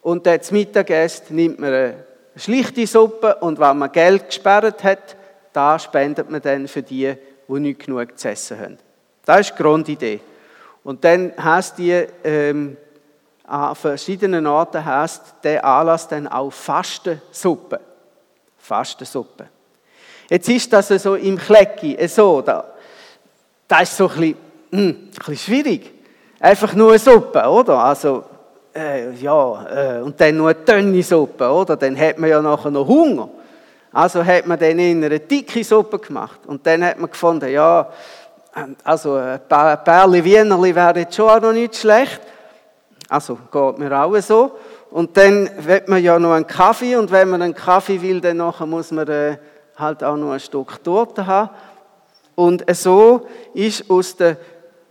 und 0.01 0.25
dann 0.25 0.41
zum 0.41 0.57
Mittag 0.57 0.91
isst, 0.91 1.31
nimmt 1.31 1.59
man 1.59 1.73
eine 1.73 2.05
schlichte 2.35 2.85
Suppe 2.85 3.35
und 3.41 3.59
wenn 3.59 3.79
man 3.79 3.91
Geld 3.91 4.27
gesperrt 4.27 4.83
hat, 4.83 5.15
da 5.51 5.79
spendet 5.79 6.29
man 6.29 6.41
dann 6.41 6.67
für 6.67 6.83
die, 6.83 7.13
die 7.47 7.59
nicht 7.59 7.85
genug 7.85 8.17
zu 8.17 8.29
essen 8.29 8.59
haben. 8.59 8.77
Das 9.25 9.41
ist 9.41 9.57
die 9.57 9.63
Grundidee. 9.63 10.19
Und 10.83 11.03
dann 11.03 11.33
heißt 11.37 11.77
die 11.79 12.05
ähm, 12.23 12.77
an 13.45 13.75
verschiedenen 13.75 14.45
Orten 14.45 14.85
heißt 14.85 15.35
der 15.43 15.65
Anlass 15.65 16.07
dann 16.07 16.27
auch 16.27 16.51
Fastensuppe. 16.51 17.79
Fastensuppe. 18.57 19.47
Jetzt 20.29 20.47
ist 20.47 20.71
das 20.71 20.87
so 20.87 21.15
im 21.15 21.37
Klecki, 21.37 21.97
so, 22.07 22.41
da, 22.41 22.63
das 23.67 23.89
ist 23.89 23.97
so 23.97 24.07
ein 24.07 24.15
bisschen, 24.15 24.37
hm, 24.71 24.87
ein 24.89 25.09
bisschen 25.11 25.37
schwierig. 25.37 26.00
Einfach 26.41 26.73
nur 26.73 26.89
eine 26.89 26.99
Suppe, 26.99 27.47
oder? 27.47 27.77
Also, 27.77 28.23
äh, 28.75 29.11
ja, 29.11 29.97
äh, 29.97 30.01
und 30.01 30.19
dann 30.19 30.37
nur 30.37 30.49
eine 30.49 30.59
dünne 30.59 31.03
Suppe, 31.03 31.47
oder? 31.47 31.77
Dann 31.77 31.95
hat 31.99 32.17
man 32.17 32.31
ja 32.31 32.41
nachher 32.41 32.71
noch 32.71 32.87
Hunger. 32.87 33.29
Also 33.93 34.25
hat 34.25 34.47
man 34.47 34.57
dann 34.57 34.79
in 34.79 35.03
eine 35.03 35.19
dicke 35.19 35.63
Suppe 35.63 35.99
gemacht. 35.99 36.39
Und 36.47 36.65
dann 36.65 36.83
hat 36.83 36.97
man 36.97 37.11
gefunden, 37.11 37.47
ja, 37.47 37.87
also 38.83 39.15
ein 39.15 39.39
Bärli 39.47 40.23
Wienerli 40.23 40.73
wäre 40.73 40.99
jetzt 41.01 41.15
schon 41.15 41.29
auch 41.29 41.39
noch 41.39 41.53
nicht 41.53 41.75
schlecht. 41.75 42.21
Also 43.07 43.37
geht 43.51 43.77
mir 43.77 44.03
auch 44.03 44.17
so. 44.17 44.53
Und 44.89 45.15
dann 45.15 45.47
will 45.59 45.83
man 45.85 46.03
ja 46.03 46.17
noch 46.17 46.33
einen 46.33 46.47
Kaffee 46.47 46.95
und 46.95 47.11
wenn 47.11 47.29
man 47.29 47.43
einen 47.43 47.53
Kaffee 47.53 48.01
will, 48.01 48.19
dann 48.19 48.37
nachher 48.37 48.65
muss 48.65 48.89
man 48.91 49.07
äh, 49.07 49.37
halt 49.77 50.03
auch 50.03 50.17
noch 50.17 50.31
ein 50.31 50.39
Stück 50.39 50.83
Torte 50.83 51.27
haben. 51.27 51.51
Und 52.35 52.63
so 52.75 53.27
ist 53.53 53.89
aus 53.89 54.15
der 54.15 54.37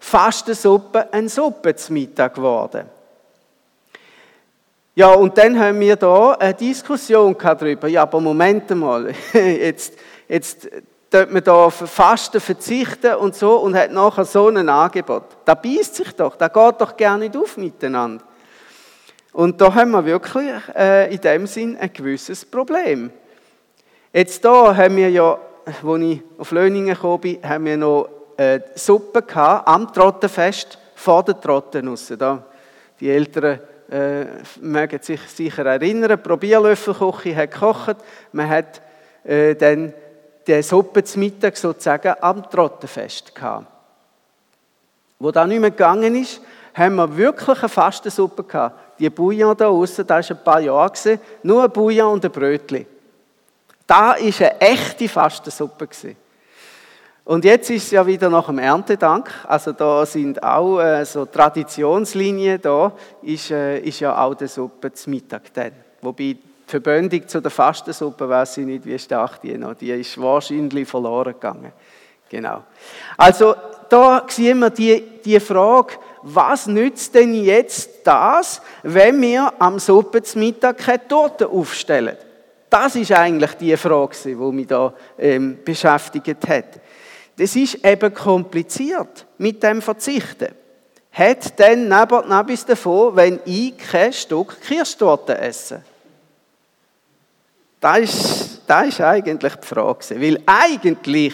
Fastensuppe 0.00 1.12
eine 1.12 1.28
Suppe 1.28 1.76
zum 1.76 1.94
Mittag 1.94 2.34
geworden. 2.34 2.86
Ja, 4.94 5.12
und 5.12 5.38
dann 5.38 5.58
haben 5.58 5.78
wir 5.78 5.94
da 5.96 6.32
eine 6.32 6.54
Diskussion 6.54 7.36
darüber. 7.38 7.86
Ja, 7.86 8.02
aber 8.02 8.20
Moment 8.20 8.68
mal, 8.70 9.14
jetzt, 9.32 9.94
jetzt 10.26 10.68
tut 11.10 11.30
man 11.30 11.44
da 11.44 11.52
auf 11.52 11.74
Fasten 11.74 12.40
verzichten 12.40 13.14
und 13.14 13.34
so 13.34 13.58
und 13.58 13.76
hat 13.76 13.92
nachher 13.92 14.24
so 14.24 14.48
ein 14.48 14.68
Angebot. 14.68 15.24
Da 15.44 15.54
beißt 15.54 15.94
sich 15.94 16.12
doch, 16.12 16.36
da 16.36 16.48
geht 16.48 16.80
doch 16.80 16.96
gar 16.96 17.18
nicht 17.18 17.36
auf 17.36 17.56
miteinander. 17.56 18.24
Und 19.32 19.60
da 19.60 19.72
haben 19.72 19.92
wir 19.92 20.04
wirklich 20.04 20.50
äh, 20.74 21.14
in 21.14 21.20
dem 21.20 21.46
Sinn 21.46 21.76
ein 21.76 21.92
gewisses 21.92 22.44
Problem. 22.44 23.10
Jetzt 24.12 24.44
da 24.44 24.74
haben 24.76 24.96
wir 24.96 25.08
ja, 25.08 25.38
als 25.64 26.02
ich 26.02 26.20
auf 26.36 26.50
Löningen 26.50 26.94
gekommen 26.94 27.20
bin, 27.20 27.48
haben 27.48 27.64
wir 27.64 27.76
noch 27.76 28.08
äh, 28.40 28.60
Suppe 28.74 29.20
gehabt, 29.20 29.68
am 29.68 29.92
Trottenfest, 29.92 30.78
vor 30.94 31.22
der 31.22 31.38
Trotten. 31.38 31.94
Da, 32.18 32.42
die 32.98 33.10
Älteren 33.10 33.60
äh, 33.90 34.24
mögen 34.60 35.02
sich 35.02 35.20
sicher 35.28 35.66
erinnern, 35.66 36.22
Probierlöffelküche 36.22 37.36
hat 37.36 37.50
gekocht, 37.50 37.96
man 38.32 38.48
hat 38.48 38.80
äh, 39.24 39.54
dann 39.54 39.92
die 40.46 40.62
Suppe 40.62 41.04
zum 41.04 41.20
Mittag 41.20 41.56
sozusagen 41.56 42.14
am 42.20 42.48
Trottenfest 42.48 43.34
gehabt. 43.34 43.66
Wo 45.18 45.30
das 45.30 45.46
nicht 45.46 45.60
mehr 45.60 45.70
gegangen 45.70 46.14
ist, 46.14 46.40
haben 46.72 46.96
wir 46.96 47.14
wirklich 47.14 47.58
eine 47.58 47.68
Fastensuppe 47.68 48.44
gehabt. 48.44 48.98
Die 48.98 49.10
Bouillon 49.10 49.54
da 49.54 49.68
außen, 49.68 50.06
das 50.06 50.30
war 50.30 50.36
ein 50.36 50.44
paar 50.44 50.60
Jahre, 50.60 50.90
gewesen, 50.90 51.20
nur 51.42 51.64
ein 51.64 51.70
Bouillon 51.70 52.14
und 52.14 52.24
ein 52.24 52.30
Brötchen. 52.30 52.86
Da 53.86 54.00
war 54.00 54.14
eine 54.14 54.60
echte 54.60 55.08
Fastensuppe. 55.10 55.86
Gewesen. 55.86 56.16
Und 57.30 57.44
jetzt 57.44 57.70
ist 57.70 57.84
es 57.84 57.90
ja 57.92 58.04
wieder 58.04 58.28
nach 58.28 58.46
dem 58.46 58.58
Erntedank, 58.58 59.30
also 59.46 59.70
da 59.70 60.04
sind 60.04 60.42
auch 60.42 60.80
äh, 60.80 61.04
so 61.04 61.26
Traditionslinien, 61.26 62.60
da 62.60 62.90
ist, 63.22 63.52
äh, 63.52 63.78
ist 63.78 64.00
ja 64.00 64.20
auch 64.20 64.34
die 64.34 64.48
Suppe 64.48 64.92
zum 64.92 65.12
Mittag 65.12 65.42
dann. 65.54 65.70
Wobei 66.02 66.34
die 66.34 66.38
Verbindung 66.66 67.28
zu 67.28 67.40
der 67.40 67.52
Fastensuppe, 67.52 68.28
weiß 68.28 68.58
ich 68.58 68.66
nicht, 68.66 68.84
wie 68.84 68.98
stark 68.98 69.40
die 69.42 69.56
noch, 69.56 69.74
die 69.74 69.92
ist 69.92 70.20
wahrscheinlich 70.20 70.88
verloren 70.88 71.34
gegangen. 71.34 71.70
Genau. 72.28 72.64
Also 73.16 73.54
da 73.88 74.24
sehen 74.26 74.58
wir 74.58 74.70
die, 74.70 75.20
die 75.24 75.38
Frage, 75.38 75.92
was 76.22 76.66
nützt 76.66 77.14
denn 77.14 77.32
jetzt 77.32 77.90
das, 78.02 78.60
wenn 78.82 79.22
wir 79.22 79.52
am 79.56 79.78
Suppe 79.78 80.20
zum 80.24 80.40
Mittag 80.40 80.78
keine 80.78 81.06
Torte 81.06 81.48
aufstellen? 81.48 82.16
Das 82.68 82.96
ist 82.96 83.12
eigentlich 83.12 83.52
die 83.54 83.76
Frage, 83.76 84.16
die 84.24 84.34
mich 84.34 84.66
da 84.66 84.92
ähm, 85.16 85.58
beschäftigt 85.64 86.48
hat. 86.48 86.80
Das 87.40 87.56
ist 87.56 87.82
eben 87.82 88.12
kompliziert 88.12 89.24
mit 89.38 89.62
dem 89.62 89.80
Verzichten. 89.80 90.48
Hat 91.10 91.58
denn 91.58 91.90
etwas 91.90 92.66
davon, 92.66 93.16
wenn 93.16 93.40
ich 93.46 93.78
kein 93.78 94.12
Stück 94.12 94.60
Kirschtorte 94.60 95.38
esse? 95.38 95.82
Das 97.80 97.98
ist, 98.00 98.60
das 98.66 98.88
ist 98.88 99.00
eigentlich 99.00 99.54
die 99.54 99.66
Frage. 99.66 100.20
Weil 100.20 100.42
eigentlich 100.44 101.32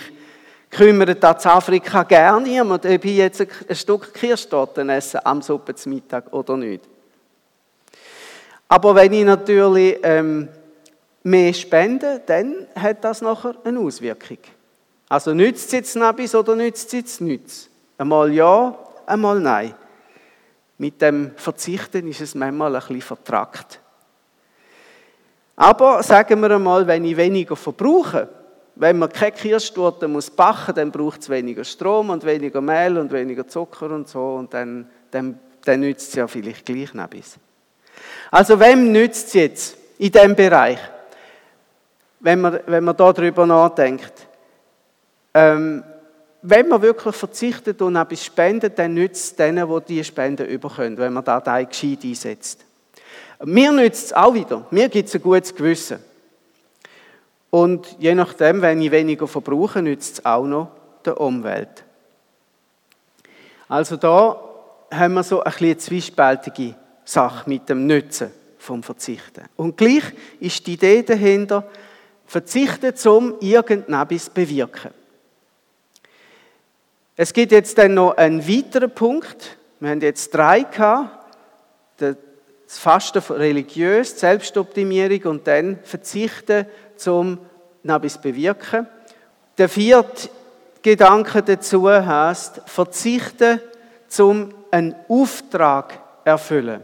kümmert 0.70 1.24
das 1.24 1.44
Afrika 1.44 2.04
gerne 2.04 2.40
niemand, 2.40 2.86
ob 2.86 3.04
ich 3.04 3.16
jetzt 3.16 3.40
ein 3.40 3.74
Stück 3.74 4.14
Kirschtorte 4.14 4.82
esse 4.82 5.26
am 5.26 5.42
Suppenmittag 5.42 6.32
oder 6.32 6.56
nicht. 6.56 6.84
Aber 8.68 8.94
wenn 8.94 9.12
ich 9.12 9.24
natürlich 9.24 9.98
ähm, 10.04 10.50
mehr 11.24 11.52
spende, 11.52 12.22
dann 12.24 12.68
hat 12.76 13.02
das 13.02 13.22
nachher 13.22 13.56
eine 13.64 13.80
Auswirkung. 13.80 14.38
Also 15.08 15.34
nützt 15.34 15.66
es 15.66 15.72
jetzt 15.72 15.96
etwas 15.96 16.34
oder 16.34 16.56
nützt 16.56 16.86
es 16.88 16.92
jetzt 16.92 17.20
nichts? 17.20 17.70
Einmal 17.98 18.32
ja, 18.32 18.76
einmal 19.06 19.40
nein. 19.40 19.74
Mit 20.78 21.00
dem 21.00 21.32
Verzichten 21.36 22.08
ist 22.08 22.20
es 22.20 22.34
manchmal 22.34 22.74
ein 22.74 22.80
bisschen 22.80 23.00
vertrackt. 23.00 23.80
Aber 25.54 26.02
sagen 26.02 26.40
wir 26.40 26.50
einmal, 26.50 26.86
wenn 26.86 27.04
ich 27.04 27.16
weniger 27.16 27.56
verbrauche, 27.56 28.28
wenn 28.74 28.98
man 28.98 29.08
keine 29.08 29.32
Kirschtorte 29.32 30.06
muss 30.06 30.28
backen, 30.28 30.74
dann 30.74 30.92
braucht 30.92 31.22
es 31.22 31.30
weniger 31.30 31.64
Strom 31.64 32.10
und 32.10 32.24
weniger 32.24 32.60
Mehl 32.60 32.98
und 32.98 33.10
weniger 33.10 33.48
Zucker 33.48 33.90
und 33.90 34.06
so 34.06 34.34
und 34.34 34.52
dann, 34.52 34.90
dann, 35.10 35.38
dann 35.64 35.80
nützt 35.80 36.10
es 36.10 36.14
ja 36.14 36.28
vielleicht 36.28 36.66
gleich 36.66 36.92
noch 36.92 37.04
etwas. 37.04 37.38
Also 38.30 38.60
wem 38.60 38.92
nützt 38.92 39.28
es 39.28 39.32
jetzt 39.32 39.78
in 39.96 40.12
diesem 40.12 40.36
Bereich? 40.36 40.78
Wenn 42.20 42.40
man, 42.42 42.60
wenn 42.66 42.84
man 42.84 42.96
darüber 42.96 43.46
nachdenkt. 43.46 44.25
Ähm, 45.36 45.84
wenn 46.40 46.68
man 46.68 46.80
wirklich 46.80 47.14
verzichtet 47.14 47.82
und 47.82 47.96
etwas 47.96 48.24
spendet, 48.24 48.78
dann 48.78 48.94
nützt 48.94 49.32
es 49.32 49.36
denen, 49.36 49.68
die 49.68 49.84
diese 49.86 50.04
Spenden 50.04 50.46
überkommen, 50.46 50.96
wenn 50.96 51.12
man 51.12 51.24
da 51.24 51.40
gescheit 51.62 52.04
einsetzt. 52.04 52.64
Mir 53.44 53.70
nützt 53.70 54.06
es 54.06 54.12
auch 54.14 54.32
wieder. 54.32 54.66
Mir 54.70 54.88
gibt 54.88 55.10
es 55.10 55.14
ein 55.14 55.20
gutes 55.20 55.54
Gewissen. 55.54 55.98
Und 57.50 57.96
je 57.98 58.14
nachdem, 58.14 58.62
wenn 58.62 58.80
ich 58.80 58.90
weniger 58.90 59.28
verbrauche, 59.28 59.82
nützt 59.82 60.20
es 60.20 60.24
auch 60.24 60.46
noch 60.46 60.70
der 61.04 61.20
Umwelt. 61.20 61.84
Also 63.68 63.96
da 63.96 64.40
haben 64.90 65.14
wir 65.14 65.22
so 65.22 65.42
ein 65.42 65.50
bisschen 65.50 65.66
eine 65.66 65.76
zwiespältige 65.76 66.74
Sache 67.04 67.50
mit 67.50 67.68
dem 67.68 67.86
Nützen 67.86 68.30
vom 68.58 68.82
Verzichten. 68.82 69.44
Und 69.56 69.76
gleich 69.76 70.04
ist 70.40 70.66
die 70.66 70.74
Idee 70.74 71.02
dahinter, 71.02 71.68
verzichten, 72.24 72.94
um 73.08 73.34
irgendetwas 73.40 74.24
zu 74.24 74.30
bewirken. 74.30 74.92
Es 77.18 77.32
gibt 77.32 77.52
jetzt 77.52 77.78
dann 77.78 77.94
noch 77.94 78.18
einen 78.18 78.46
weiteren 78.46 78.90
Punkt. 78.90 79.56
Wir 79.80 79.88
haben 79.88 80.02
jetzt 80.02 80.34
drei 80.34 80.64
gehabt. 80.64 81.34
Das 81.96 82.78
Fasten 82.78 83.22
religiös, 83.32 84.20
Selbstoptimierung 84.20 85.22
und 85.30 85.46
dann 85.46 85.78
Verzichten 85.82 86.66
zum 86.96 87.38
etwas 87.84 88.20
bewirken. 88.20 88.86
Der 89.56 89.68
vierte 89.68 90.28
Gedanke 90.82 91.42
dazu 91.42 91.88
heißt 91.88 92.62
Verzichten 92.66 93.60
zum 94.08 94.52
einen 94.70 94.94
Auftrag 95.08 95.98
erfüllen. 96.24 96.82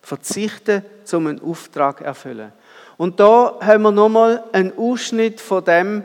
Verzichten 0.00 0.82
zum 1.04 1.26
einen 1.26 1.42
Auftrag 1.42 2.00
erfüllen. 2.00 2.52
Und 2.96 3.20
da 3.20 3.58
haben 3.60 3.82
wir 3.82 3.92
nochmal 3.92 4.44
einen 4.52 4.72
Ausschnitt 4.78 5.40
von 5.40 5.64
dem 5.64 6.04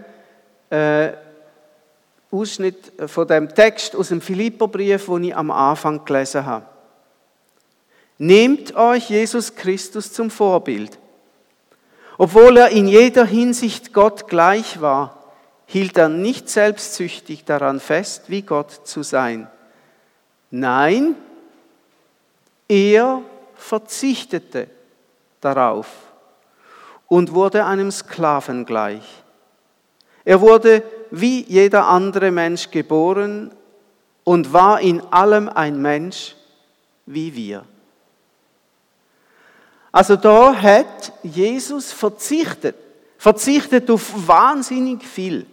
äh, 0.69 1.11
Ausschnitt 2.31 2.93
von 3.07 3.27
dem 3.27 3.53
Text 3.53 3.95
aus 3.95 4.09
dem 4.09 4.21
Philipperbrief, 4.21 5.05
den 5.05 5.25
ich 5.25 5.35
am 5.35 5.51
Anfang 5.51 6.05
gelesen 6.05 6.45
habe. 6.45 6.65
Nehmt 8.17 8.75
euch 8.75 9.09
Jesus 9.09 9.55
Christus 9.55 10.13
zum 10.13 10.29
Vorbild. 10.29 10.97
Obwohl 12.17 12.57
er 12.57 12.69
in 12.69 12.87
jeder 12.87 13.25
Hinsicht 13.25 13.93
Gott 13.93 14.27
gleich 14.27 14.79
war, 14.79 15.23
hielt 15.65 15.97
er 15.97 16.09
nicht 16.09 16.49
selbstsüchtig 16.49 17.45
daran 17.45 17.79
fest, 17.79 18.25
wie 18.27 18.43
Gott 18.43 18.71
zu 18.83 19.03
sein. 19.03 19.49
Nein, 20.51 21.15
er 22.67 23.21
verzichtete 23.55 24.67
darauf 25.39 25.87
und 27.07 27.33
wurde 27.33 27.65
einem 27.65 27.91
Sklaven 27.91 28.65
gleich. 28.65 29.23
Er 30.23 30.41
wurde 30.41 30.83
wie 31.11 31.43
jeder 31.43 31.87
andere 31.87 32.31
Mensch 32.31 32.71
geboren 32.71 33.51
und 34.23 34.53
war 34.53 34.79
in 34.81 35.01
allem 35.11 35.49
ein 35.49 35.81
Mensch 35.81 36.35
wie 37.05 37.35
wir. 37.35 37.65
Also 39.91 40.15
da 40.15 40.55
hat 40.55 41.11
Jesus 41.21 41.91
verzichtet, 41.91 42.75
verzichtet 43.17 43.89
auf 43.91 44.27
wahnsinnig 44.27 45.03
viel. 45.03 45.45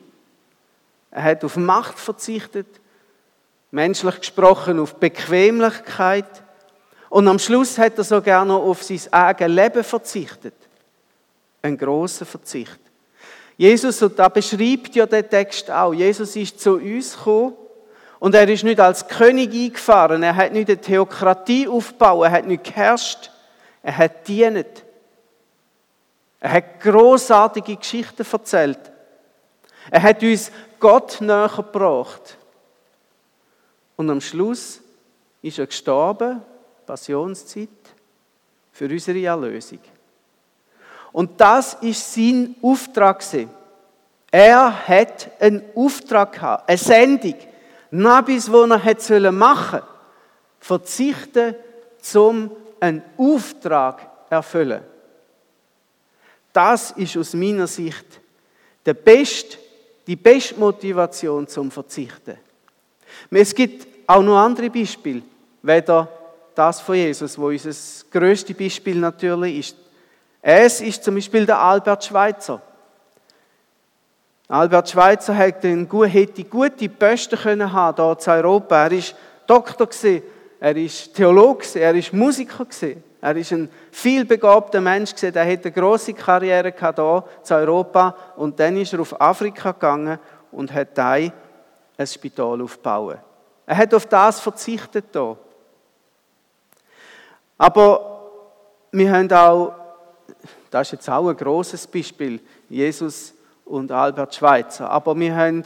Er 1.11 1.25
hat 1.25 1.45
auf 1.45 1.57
Macht 1.57 1.99
verzichtet, 1.99 2.69
menschlich 3.73 4.21
gesprochen 4.21 4.79
auf 4.79 4.95
Bequemlichkeit 4.95 6.43
und 7.11 7.27
am 7.27 7.38
Schluss 7.38 7.79
hat 7.79 7.99
er 7.99 8.05
sogar 8.05 8.45
noch 8.45 8.62
auf 8.62 8.83
sein 8.83 9.00
eigenes 9.12 9.57
Leben 9.57 9.85
verzichtet. 9.85 10.55
Ein 11.62 11.77
großer 11.77 12.25
Verzicht. 12.25 12.79
Jesus, 13.59 14.00
und 14.03 14.17
da 14.17 14.29
beschreibt 14.29 14.95
ja 14.95 15.05
der 15.05 15.29
Text 15.29 15.69
auch, 15.69 15.93
Jesus 15.93 16.37
ist 16.37 16.61
zu 16.61 16.77
uns 16.77 17.17
gekommen 17.17 17.55
und 18.21 18.33
er 18.37 18.49
ist 18.49 18.62
nicht 18.62 18.79
als 18.79 19.09
König 19.09 19.53
eingefahren, 19.53 20.23
er 20.23 20.37
hat 20.37 20.53
nicht 20.53 20.69
eine 20.69 20.81
Theokratie 20.81 21.67
aufgebaut, 21.67 22.27
er 22.27 22.31
hat 22.31 22.47
nicht 22.47 22.62
geherrscht, 22.62 23.33
er 23.83 23.99
hat 23.99 24.29
dienet. 24.29 24.85
Er 26.38 26.53
hat 26.53 26.81
großartige 26.81 27.75
Geschichten 27.75 28.25
erzählt. 28.31 28.79
Er 29.91 30.03
hat 30.03 30.23
uns 30.23 30.53
Gott 30.79 31.21
näher 31.21 31.50
gebracht. 31.57 32.38
Und 33.97 34.09
am 34.09 34.21
Schluss 34.21 34.81
ist 35.43 35.59
er 35.59 35.67
gestorben, 35.67 36.43
Passionszeit, 36.87 37.69
für 38.71 38.85
unsere 38.85 39.21
Erlösung. 39.25 39.81
Und 41.18 41.40
das 41.40 41.75
ist 41.80 42.14
sein 42.14 42.54
Auftrag. 42.62 43.25
Er 44.30 44.87
hat 44.87 45.28
einen 45.40 45.64
Auftrag 45.75 46.32
gehabt, 46.34 46.68
eine 46.68 46.78
Sendung, 46.78 47.34
Nabis, 47.90 48.48
wo 48.52 48.62
er 48.62 49.32
machen 49.32 49.80
sollen, 49.80 49.82
verzichten, 50.60 51.56
um 52.14 52.52
einen 52.78 53.02
Auftrag 53.16 54.08
erfüllen. 54.30 54.80
Das 56.52 56.92
ist 56.92 57.16
aus 57.16 57.34
meiner 57.34 57.66
Sicht 57.66 58.06
der 58.87 58.94
beste, 58.94 59.58
die 60.06 60.14
beste 60.14 60.54
Motivation 60.54 61.48
zum 61.48 61.72
Verzichten. 61.72 62.38
Es 63.32 63.52
gibt 63.52 63.88
auch 64.06 64.22
noch 64.22 64.38
andere 64.38 64.70
Beispiele, 64.70 65.22
weder 65.62 66.08
das 66.54 66.80
von 66.80 66.94
Jesus, 66.94 67.37
wo 67.37 67.48
unser 67.48 67.72
größte 68.08 68.54
Beispiel 68.54 69.00
natürlich 69.00 69.58
ist. 69.58 69.88
Es 70.40 70.80
ist 70.80 71.02
zum 71.02 71.14
Beispiel 71.14 71.47
der 71.47 71.59
Albert 71.59 72.04
Schweitzer. 72.04 72.61
Albert 74.49 74.88
Schweitzer 74.88 75.35
hätte 75.35 75.68
gute 76.45 76.88
Posten 76.88 77.38
können 77.38 77.73
haben 77.73 77.97
hier 77.97 78.16
in 78.25 78.33
Europa. 78.33 78.85
Er 78.85 78.92
ist 78.92 79.14
Doktor 79.47 79.88
er 80.61 80.76
ist 80.76 81.14
Theologe 81.14 81.78
er 81.78 81.95
ist 81.95 82.12
Musiker 82.12 82.66
Er 83.21 83.37
ist 83.37 83.52
ein 83.52 83.71
vielbegabter 83.90 84.80
Mensch 84.80 85.14
der 85.14 85.45
hätte 85.45 85.68
eine 85.68 85.73
große 85.73 86.14
Karriere 86.14 86.73
gehabt 86.73 86.99
hier 86.99 87.25
in 87.49 87.57
Europa 87.57 88.14
und 88.37 88.59
dann 88.59 88.76
ist 88.76 88.92
er 88.92 89.00
auf 89.00 89.21
Afrika 89.21 89.73
gegangen 89.73 90.18
und 90.50 90.73
hat 90.73 90.97
da 90.97 91.12
ein 91.12 91.33
Spital 92.07 92.62
aufgebaut. 92.62 93.18
Er 93.66 93.76
hat 93.76 93.92
auf 93.92 94.07
das 94.07 94.40
verzichtet 94.40 95.07
hier. 95.12 95.37
Aber 97.59 98.30
wir 98.92 99.12
haben 99.12 99.30
auch, 99.33 99.75
das 100.70 100.88
ist 100.88 100.92
jetzt 100.92 101.11
auch 101.11 101.28
ein 101.28 101.37
großes 101.37 101.87
Beispiel, 101.87 102.40
Jesus 102.68 103.35
und 103.64 103.92
Albert 103.92 104.35
Schweitzer. 104.35 104.90
Aber 104.90 105.18
wir 105.18 105.35
haben 105.35 105.64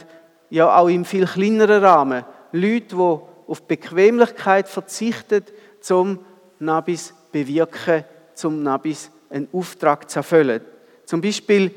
ja 0.49 0.75
auch 0.75 0.87
im 0.87 1.05
viel 1.05 1.25
kleineren 1.25 1.83
Rahmen 1.83 2.25
Leute, 2.51 2.95
die 2.95 3.19
auf 3.47 3.61
Bequemlichkeit 3.67 4.67
verzichten, 4.67 5.43
zum 5.81 6.19
Nabis 6.59 7.13
bewirken, 7.31 8.05
zum 8.33 8.63
Nabis 8.63 9.11
einen 9.29 9.47
Auftrag 9.51 10.09
zu 10.09 10.19
erfüllen. 10.19 10.61
Zum 11.05 11.21
Beispiel 11.21 11.73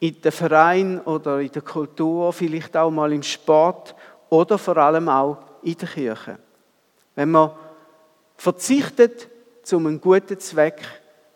in 0.00 0.20
den 0.20 0.32
Verein 0.32 1.00
oder 1.00 1.40
in 1.40 1.52
der 1.52 1.62
Kultur, 1.62 2.32
vielleicht 2.32 2.76
auch 2.76 2.90
mal 2.90 3.12
im 3.12 3.22
Sport 3.22 3.94
oder 4.28 4.58
vor 4.58 4.76
allem 4.76 5.08
auch 5.08 5.38
in 5.62 5.76
der 5.76 5.88
Kirche. 5.88 6.38
Wenn 7.14 7.30
man 7.30 7.50
verzichtet, 8.36 9.28
um 9.72 9.86
einen 9.86 10.00
guten 10.00 10.38
Zweck 10.38 10.80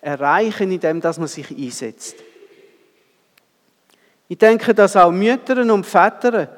erreichen, 0.00 0.70
indem 0.72 1.00
dass 1.00 1.18
man 1.18 1.28
sich 1.28 1.50
einsetzt. 1.50 2.16
Ich 4.28 4.38
denke, 4.38 4.74
dass 4.74 4.96
auch 4.96 5.10
Mütter 5.10 5.60
und 5.72 5.84
Väter 5.84 6.48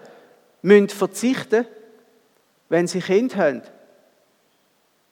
müssen 0.62 0.88
verzichten 0.88 1.66
wenn 2.72 2.86
sie 2.86 3.02
Kinder 3.02 3.36
haben. 3.36 3.62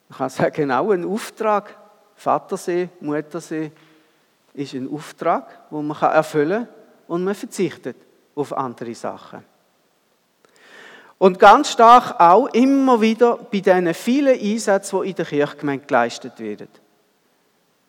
Man 0.09 0.17
kann 0.17 0.31
sagen, 0.31 0.73
auch 0.73 0.93
ein 0.93 1.05
Auftrag, 1.05 1.77
Vater 2.15 2.57
sein, 2.57 2.89
Mutter 3.01 3.39
sein, 3.39 3.71
ist 4.55 4.73
ein 4.73 4.91
Auftrag, 4.91 5.69
den 5.71 5.87
man 5.87 6.01
erfüllen 6.01 6.65
kann 6.65 6.69
und 7.07 7.23
man 7.23 7.35
verzichtet 7.35 7.97
auf 8.35 8.57
andere 8.57 8.95
Sachen. 8.95 9.45
Und 11.19 11.39
ganz 11.39 11.73
stark 11.73 12.19
auch 12.19 12.47
immer 12.55 13.03
wieder 13.03 13.37
bei 13.37 13.61
diesen 13.61 13.93
vielen 13.93 14.41
Einsätzen, 14.41 15.03
die 15.03 15.11
in 15.11 15.17
der 15.17 15.27
Kirchgemeinde 15.27 15.85
geleistet 15.85 16.41
werden. 16.41 16.69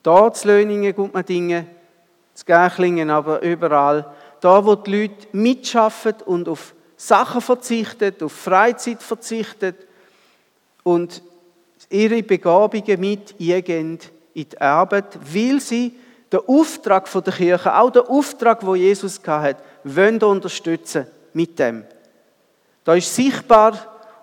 Da 0.04 0.34
zu 0.34 0.48
Löningen, 0.48 0.96
Gutmedingen, 0.96 1.68
zu 2.34 2.46
Gärchlingen, 2.46 3.10
aber 3.10 3.42
überall. 3.42 4.06
Da, 4.40 4.66
wo 4.66 4.76
die 4.76 5.02
Leute 5.02 5.28
mitschaffen 5.34 6.16
und 6.26 6.50
auf 6.50 6.74
Sachen 6.98 7.42
verzichten, 7.42 8.16
auf 8.24 8.32
Freizeit 8.32 9.02
verzichten 9.04 9.76
und 10.84 11.22
ihre 11.90 12.24
Begabungen 12.24 13.00
mit 13.00 13.36
in 13.38 14.00
die 14.36 14.62
Arbeit, 14.62 15.20
weil 15.34 15.60
sie 15.60 15.94
den 16.32 16.40
Auftrag 16.48 17.12
der 17.12 17.34
Kirche, 17.34 17.76
auch 17.76 17.90
den 17.90 18.04
Auftrag, 18.04 18.66
wo 18.66 18.76
Jesus 18.76 19.20
hatte, 19.26 19.62
wollen 19.84 20.22
unterstützen 20.24 21.06
mit 21.34 21.60
dem. 21.60 21.84
Da 22.84 22.96
ist 22.96 23.14
sichtbar 23.14 23.74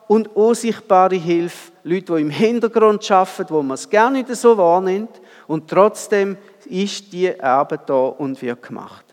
und 0.08 0.34
unsichtbare 0.34 1.16
Hilfe, 1.16 1.72
Leute, 1.84 2.14
die 2.14 2.22
im 2.22 2.30
Hintergrund 2.30 3.08
arbeiten, 3.10 3.50
wo 3.50 3.62
man 3.62 3.74
es 3.74 3.88
gerne 3.88 4.18
nicht 4.18 4.34
so 4.34 4.56
wahrnimmt 4.56 5.20
und 5.48 5.68
trotzdem 5.68 6.36
ist 6.66 7.12
die 7.12 7.40
Arbeit 7.40 7.88
da 7.90 7.94
und 7.94 8.40
wird 8.40 8.62
gemacht. 8.62 9.04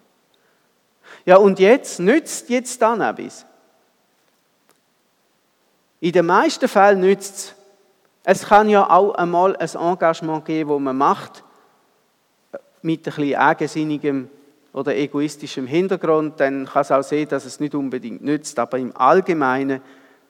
Ja, 1.25 1.37
und 1.37 1.57
jetzt 1.57 1.99
nützt 1.99 2.49
jetzt 2.49 2.79
dann 2.81 3.01
etwas. 3.01 3.45
In 5.99 6.11
den 6.11 6.25
meisten 6.27 6.67
Fällen 6.67 6.99
nützt 6.99 7.35
es. 7.35 7.55
Es 8.27 8.47
kann 8.47 8.69
ja 8.69 8.89
auch 8.89 9.13
einmal 9.15 9.55
ein 9.55 9.69
Engagement 9.75 10.45
geben, 10.45 10.71
das 10.71 10.79
man 10.79 10.97
macht, 10.97 11.43
mit 12.81 12.99
ein 12.99 13.03
bisschen 13.03 13.35
eigensinnigem 13.35 14.29
oder 14.73 14.95
egoistischem 14.95 15.67
Hintergrund, 15.67 16.39
dann 16.39 16.65
kann 16.65 16.81
es 16.81 16.91
auch 16.91 17.03
sehen, 17.03 17.29
dass 17.29 17.45
es 17.45 17.59
nicht 17.59 17.75
unbedingt 17.75 18.23
nützt. 18.23 18.59
Aber 18.59 18.77
im 18.77 18.95
Allgemeinen 18.97 19.81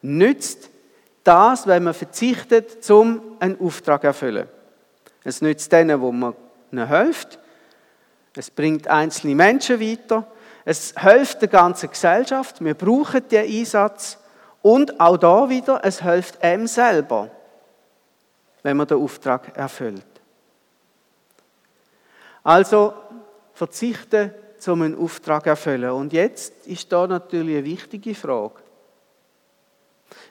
nützt 0.02 0.70
das, 1.24 1.66
wenn 1.66 1.84
man 1.84 1.94
verzichtet, 1.94 2.88
um 2.90 3.20
einen 3.40 3.60
Auftrag 3.60 4.02
zu 4.02 4.06
erfüllen. 4.08 4.48
Es 5.26 5.42
nützt 5.42 5.72
denen, 5.72 6.00
wo 6.00 6.12
man 6.12 6.36
ihnen 6.70 6.86
hilft. 6.86 7.40
Es 8.36 8.48
bringt 8.48 8.86
einzelne 8.86 9.34
Menschen 9.34 9.80
weiter. 9.80 10.24
Es 10.64 10.94
hilft 10.96 11.40
der 11.40 11.48
ganzen 11.48 11.90
Gesellschaft. 11.90 12.62
Wir 12.64 12.74
brauchen 12.74 13.26
den 13.28 13.44
Einsatz. 13.44 14.18
Und 14.62 15.00
auch 15.00 15.16
da 15.16 15.48
wieder, 15.48 15.80
es 15.84 16.00
hilft 16.00 16.40
einem 16.44 16.68
selber, 16.68 17.28
wenn 18.62 18.76
man 18.76 18.86
den 18.86 18.98
Auftrag 18.98 19.56
erfüllt. 19.56 20.06
Also 22.44 22.94
verzichten, 23.52 24.32
um 24.68 24.82
einen 24.82 24.96
Auftrag 24.96 25.44
erfüllen. 25.48 25.90
Und 25.90 26.12
jetzt 26.12 26.68
ist 26.68 26.92
da 26.92 27.04
natürlich 27.08 27.56
eine 27.56 27.64
wichtige 27.64 28.14
Frage. 28.14 28.62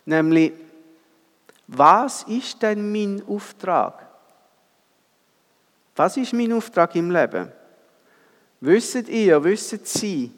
Nämlich, 0.05 0.53
was 1.67 2.23
ist 2.23 2.61
denn 2.61 2.93
mein 2.93 3.21
Auftrag? 3.27 4.04
Was 5.95 6.17
ist 6.17 6.33
mein 6.33 6.51
Auftrag 6.51 6.95
im 6.95 7.09
Leben? 7.09 7.51
Wisset 8.59 9.07
ihr, 9.09 9.43
wisset 9.43 9.87
Sie, 9.87 10.31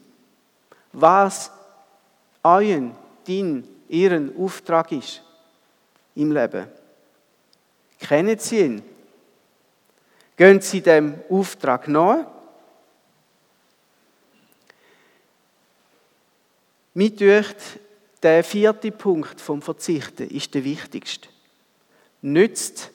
was 0.91 1.51
euren, 2.43 2.95
dein, 3.25 3.67
ihren 3.89 4.35
Auftrag 4.37 4.91
ist 4.91 5.23
im 6.15 6.31
Leben? 6.31 6.67
Kennen 7.99 8.37
Sie 8.37 8.59
ihn? 8.59 8.83
Gehen 10.35 10.61
Sie 10.61 10.81
dem 10.81 11.15
Auftrag 11.29 11.87
nach? 11.87 12.27
Mir 16.93 17.09
dürft 17.09 17.57
der 18.23 18.43
vierte 18.43 18.91
Punkt 18.91 19.39
vom 19.39 19.61
Verzichten 19.61 20.29
ist 20.29 20.53
der 20.53 20.63
wichtigste. 20.63 21.29
Nützt 22.21 22.91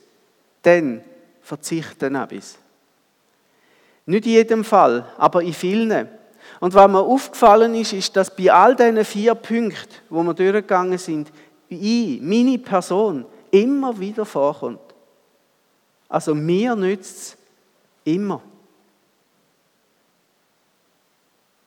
denn 0.65 1.03
Verzichten 1.43 2.15
etwas? 2.15 2.59
Nicht 4.07 4.27
in 4.27 4.33
jedem 4.33 4.65
Fall, 4.65 5.07
aber 5.17 5.43
in 5.43 5.53
vielen. 5.53 6.09
Und 6.61 6.75
was 6.75 6.91
mir 6.91 7.01
aufgefallen 7.01 7.75
ist, 7.75 7.93
ist, 7.93 8.17
dass 8.17 8.35
bei 8.35 8.53
all 8.53 8.75
diesen 8.75 9.05
vier 9.05 9.35
Punkten, 9.35 9.95
wo 10.09 10.23
wir 10.23 10.35
durchgegangen 10.35 10.99
sind, 10.99 11.33
ich, 11.69 12.21
meine 12.21 12.59
Person, 12.59 13.25
immer 13.51 13.99
wieder 13.99 14.25
vorkommt. 14.25 14.81
Also 16.09 16.35
mir 16.35 16.77
nützt 16.77 17.17
es 17.17 17.37
immer. 18.05 18.43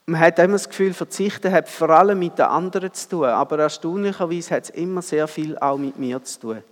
Man 0.06 0.20
hat 0.20 0.38
immer 0.38 0.54
das 0.54 0.70
Gefühl, 0.70 0.94
Verzichten 0.94 1.52
hat 1.52 1.68
vor 1.68 1.90
allem 1.90 2.20
mit 2.20 2.38
den 2.38 2.46
anderen 2.46 2.94
zu 2.94 3.10
tun, 3.10 3.26
aber 3.26 3.58
erstaunlicherweise 3.58 4.54
hat 4.56 4.66
es 4.66 4.70
immer 4.70 5.02
sehr 5.02 5.28
viel 5.28 5.58
auch 5.58 5.78
mit 5.78 5.98
mir 5.98 6.24
zu 6.24 6.40
tun. 6.40 6.64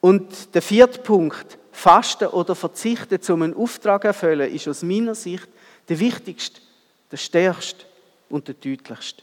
Und 0.00 0.54
der 0.54 0.62
vierte 0.62 1.00
Punkt, 1.00 1.58
Fasten 1.72 2.28
oder 2.28 2.54
Verzichten, 2.54 3.20
um 3.32 3.42
einen 3.42 3.56
Auftrag 3.56 4.02
zu 4.02 4.08
erfüllen, 4.08 4.52
ist 4.52 4.68
aus 4.68 4.82
meiner 4.82 5.14
Sicht 5.14 5.48
der 5.88 5.98
wichtigste, 5.98 6.60
der 7.10 7.16
stärkste 7.16 7.84
und 8.28 8.48
der 8.48 8.54
deutlichste. 8.54 9.22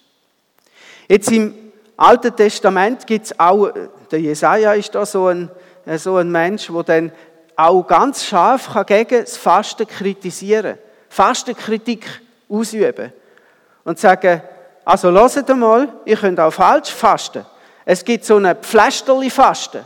Jetzt 1.07 1.31
im 1.31 1.53
Alten 1.95 2.35
Testament 2.35 3.07
gibt 3.07 3.25
es 3.25 3.39
auch, 3.39 3.69
der 4.11 4.21
Jesaja 4.21 4.73
ist 4.73 4.93
da 4.93 5.05
so 5.05 5.27
ein, 5.27 5.49
so 5.97 6.17
ein 6.17 6.31
Mensch, 6.31 6.67
der 6.67 6.83
dann 6.83 7.11
auch 7.55 7.83
ganz 7.83 8.23
scharf 8.23 8.69
gegen 8.85 9.21
das 9.21 9.37
Fasten 9.37 9.87
kritisieren 9.87 10.75
kann. 10.75 10.87
Fastenkritik 11.09 12.05
ausüben 12.49 13.11
und 13.83 13.97
sagen, 13.97 14.41
also 14.85 15.11
hört 15.11 15.57
mal, 15.57 15.89
ihr 16.05 16.17
könnt 16.17 16.39
auch 16.39 16.53
falsch 16.53 16.91
fasten. 16.91 17.45
Es 17.85 18.03
gibt 18.03 18.25
so 18.25 18.35
eine 18.35 18.55
Pflasterli-Fasten. 18.55 19.81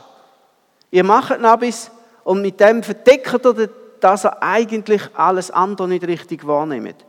Ihr 0.91 1.04
macht 1.06 1.39
Nabis 1.39 1.89
und 2.23 2.41
mit 2.41 2.60
dem 2.60 2.84
verdeckt 2.84 3.45
ihr, 3.45 3.69
dass 3.99 4.25
ihr 4.25 4.43
eigentlich 4.43 5.01
alles 5.13 5.49
andere 5.49 5.88
nicht 5.88 6.06
richtig 6.06 6.45
wahrnehmt. 6.45 7.06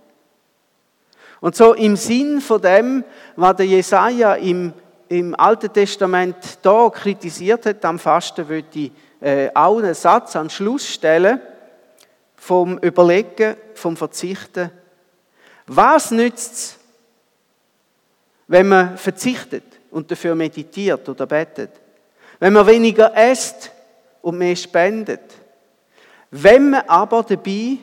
Und 1.41 1.57
so 1.57 1.75
im 1.75 1.97
Sinn 1.97 2.41
von 2.41 2.63
dem, 2.63 3.05
was 3.35 3.57
der 3.57 3.67
Jesaja 3.67 4.35
im, 4.35 4.73
im 5.09 5.35
Alten 5.35 5.73
Testament 5.73 6.37
da 6.63 6.89
kritisiert 6.89 7.67
hat, 7.67 7.85
am 7.85 7.99
Fasten, 7.99 8.49
würde 8.49 8.69
ich 8.75 8.93
äh, 9.21 9.51
auch 9.53 9.79
einen 9.79 9.95
Satz 9.95 10.37
an 10.37 10.49
Schluss 10.49 10.87
stellen 10.87 11.41
vom 12.37 12.79
Überlegen, 12.79 13.57
vom 13.75 13.97
Verzichten. 13.97 14.71
Was 15.67 16.13
nützt 16.13 16.55
es, 16.55 16.79
wenn 18.47 18.69
man 18.69 18.97
verzichtet 18.97 19.65
und 19.91 20.11
dafür 20.11 20.37
meditiert 20.37 21.09
oder 21.09 21.27
betet? 21.27 21.82
Wenn 22.43 22.55
man 22.55 22.67
weniger 22.67 23.31
isst 23.31 23.71
und 24.21 24.37
mehr 24.37 24.57
spendet? 24.57 25.21
Wenn 26.29 26.71
man 26.71 26.83
aber 26.89 27.23
dabei 27.23 27.79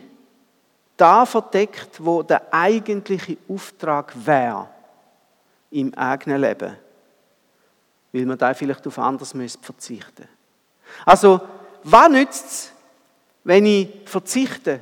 da 0.98 1.26
verdeckt, 1.26 1.92
wo 2.04 2.24
der 2.24 2.54
eigentliche 2.54 3.38
Auftrag 3.48 4.14
wäre 4.26 4.68
im 5.72 5.94
eigenen 5.94 6.42
Leben, 6.42 6.76
weil 8.12 8.26
man 8.26 8.38
da 8.38 8.54
vielleicht 8.54 8.86
auf 8.86 9.00
anderes 9.00 9.32
verzichten 9.62 10.24
müsste. 10.24 10.28
Also, 11.06 11.40
was 11.86 12.10
nützt 12.10 12.46
es, 12.46 12.72
wenn 13.46 13.66
ich 13.66 13.88
verzichte 14.04 14.82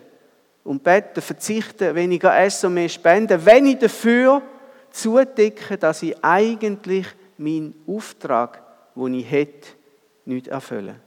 und 0.63 0.83
bete, 0.83 1.21
verzichte, 1.21 1.93
weniger 1.93 2.35
esse 2.35 2.65
und 2.65 2.73
mehr 2.73 2.89
spende, 2.89 3.45
wenn 3.45 3.67
ich 3.67 3.77
dafür 3.77 4.41
zudecke, 4.89 5.77
dass 5.77 6.01
ich 6.01 6.17
eigentlich 6.23 7.05
meinen 7.37 7.75
Auftrag, 7.85 8.63
den 8.97 9.13
ich 9.13 9.29
hätte, 9.29 9.69
nicht 10.25 10.47
erfülle. 10.47 10.99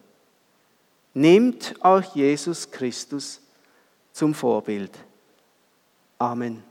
Nehmt 1.12 1.74
euch 1.84 2.14
Jesus 2.14 2.70
Christus 2.70 3.40
zum 4.12 4.34
Vorbild. 4.34 4.92
Amen. 6.18 6.69